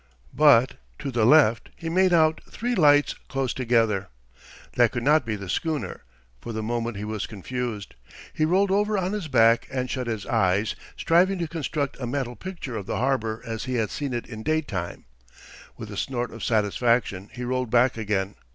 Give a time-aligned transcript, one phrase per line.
[0.33, 4.07] But to the left he made out three lights close together.
[4.73, 6.01] That could not be the schooner.
[6.39, 7.93] For the moment he was confused.
[8.33, 12.35] He rolled over on his back and shut his eyes, striving to construct a mental
[12.35, 15.05] picture of the harbor as he had seen it in daytime.
[15.77, 18.33] With a snort of satisfaction he rolled back again.